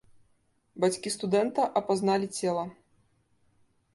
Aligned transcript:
Бацькі 0.83 1.11
студэнта 1.15 1.67
апазналі 1.81 2.27
цела. 2.39 2.63